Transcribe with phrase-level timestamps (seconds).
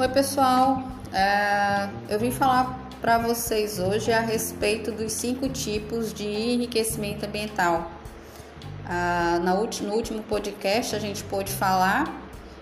[0.00, 0.82] Oi, pessoal.
[1.12, 7.90] É, eu vim falar para vocês hoje a respeito dos cinco tipos de enriquecimento ambiental.
[8.86, 9.56] Ah, no
[9.92, 12.18] último podcast a gente pôde falar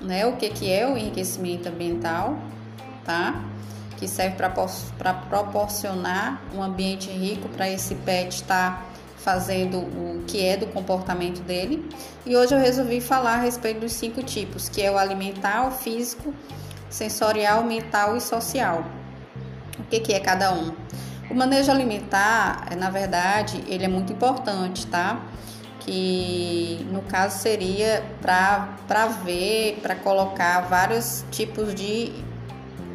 [0.00, 2.36] né, o que, que é o enriquecimento ambiental,
[3.04, 3.44] tá?
[3.96, 8.86] Que serve para proporcionar um ambiente rico para esse pet estar tá
[9.18, 11.88] fazendo o que é do comportamento dele.
[12.26, 15.70] E hoje eu resolvi falar a respeito dos cinco tipos, que é o alimentar, o
[15.70, 16.34] físico,
[16.90, 18.84] sensorial, mental e social.
[19.78, 20.74] O que, que é cada um?
[21.30, 25.20] O manejo alimentar, na verdade, ele é muito importante, tá?
[25.78, 32.12] Que no caso seria para ver, para colocar vários tipos de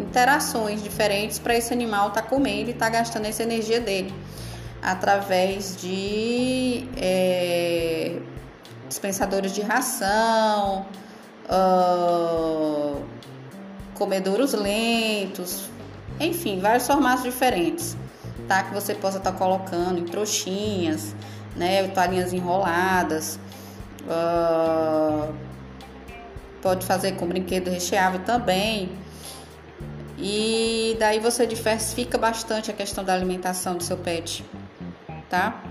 [0.00, 4.12] interações diferentes para esse animal estar tá comendo e estar tá gastando essa energia dele
[4.82, 8.18] através de é,
[8.88, 10.84] dispensadores de ração,
[11.48, 13.00] uh,
[14.02, 15.68] comedouros lentos,
[16.18, 17.96] enfim, vários formatos diferentes,
[18.48, 18.64] tá?
[18.64, 21.14] Que você possa estar tá colocando em trouxinhas,
[21.54, 21.86] né?
[21.86, 23.38] Toalhinhas enroladas.
[24.02, 25.32] Uh,
[26.60, 28.90] pode fazer com brinquedo recheável também.
[30.18, 34.44] E daí você diversifica bastante a questão da alimentação do seu pet
[35.32, 35.62] tá?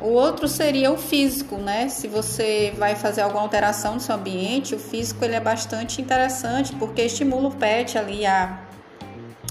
[0.00, 1.88] O outro seria o físico, né?
[1.88, 6.74] Se você vai fazer alguma alteração no seu ambiente, o físico ele é bastante interessante
[6.76, 8.60] porque estimula o pet ali a,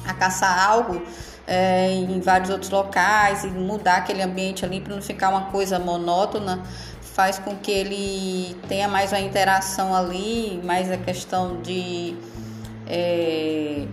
[0.07, 1.01] a caçar algo
[1.45, 5.77] é, em vários outros locais e mudar aquele ambiente ali para não ficar uma coisa
[5.77, 6.63] monótona,
[7.01, 12.15] faz com que ele tenha mais uma interação ali, mais a questão de
[12.87, 13.85] é,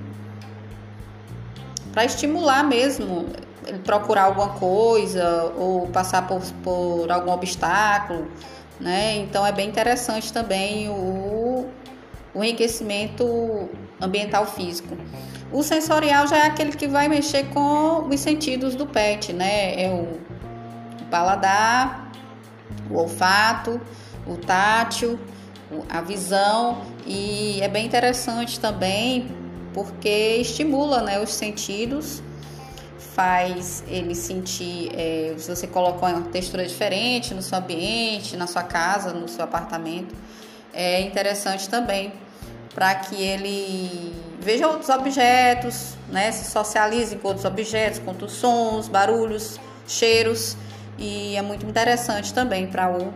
[1.93, 3.27] para estimular mesmo
[3.85, 8.29] procurar alguma coisa ou passar por, por algum obstáculo,
[8.81, 9.17] né?
[9.17, 11.67] Então é bem interessante também o,
[12.35, 13.69] o enriquecimento
[14.01, 14.97] ambiental físico.
[15.53, 19.83] O sensorial já é aquele que vai mexer com os sentidos do pet, né?
[19.83, 20.19] É o
[21.11, 22.11] paladar,
[22.91, 23.81] o olfato,
[24.27, 25.19] o tátil,
[25.89, 29.29] a visão e é bem interessante também
[29.73, 32.23] porque estimula né, os sentidos
[33.17, 38.63] faz ele sentir, é, se você colocou uma textura diferente no seu ambiente, na sua
[38.63, 40.15] casa, no seu apartamento,
[40.75, 42.13] é interessante também
[42.75, 48.87] para que ele veja outros objetos, né, se socialize com outros objetos, com outros sons,
[48.87, 50.55] barulhos, cheiros.
[50.99, 53.15] E é muito interessante também para o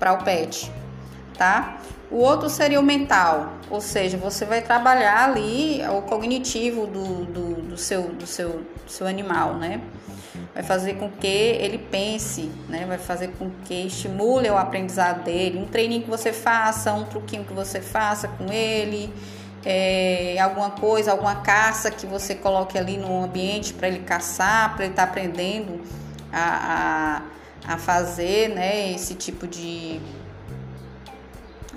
[0.00, 0.68] para o pet,
[1.36, 1.78] tá?
[2.10, 7.54] O outro seria o mental, ou seja, você vai trabalhar ali o cognitivo do, do,
[7.62, 8.50] do, seu, do, seu,
[8.84, 9.80] do seu animal, né?
[10.52, 12.84] Vai fazer com que ele pense, né?
[12.86, 15.58] Vai fazer com que estimule o aprendizado dele.
[15.58, 19.10] Um treininho que você faça, um truquinho que você faça com ele,
[19.64, 24.84] é, alguma coisa, alguma caça que você coloque ali no ambiente para ele caçar, para
[24.84, 25.80] ele estar tá aprendendo
[26.30, 27.22] a,
[27.66, 28.92] a, a fazer, né?
[28.92, 29.98] Esse tipo de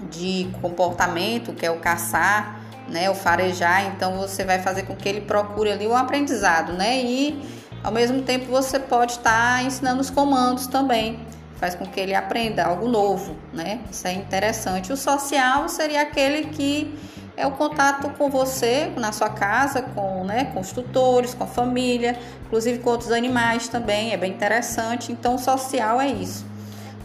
[0.10, 5.10] de comportamento, que é o caçar, né, o farejar, então você vai fazer com que
[5.10, 7.02] ele procure ali o aprendizado, né?
[7.02, 7.42] E
[7.84, 11.20] ao mesmo tempo você pode estar tá ensinando os comandos também,
[11.56, 13.80] faz com que ele aprenda algo novo, né?
[13.90, 14.94] Isso é interessante.
[14.94, 16.96] O social seria aquele que
[17.38, 21.48] é o contato com você, na sua casa, com, né, com os tutores, com a
[21.48, 25.12] família, inclusive com outros animais também, é bem interessante.
[25.12, 26.46] Então, social é isso,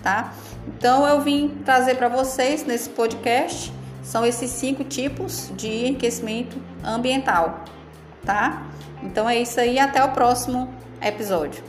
[0.03, 0.33] tá?
[0.67, 3.73] Então eu vim trazer para vocês nesse podcast
[4.03, 7.65] são esses cinco tipos de enriquecimento ambiental,
[8.25, 8.67] tá?
[9.03, 11.63] Então é isso aí, até o próximo episódio.